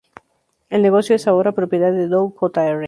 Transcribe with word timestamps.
El 0.71 0.81
negocio 0.81 1.15
es 1.15 1.27
ahora 1.27 1.51
propiedad 1.51 1.91
de 1.91 2.07
Doug 2.07 2.33
Jr. 2.35 2.79